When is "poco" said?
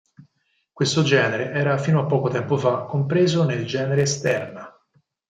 2.07-2.27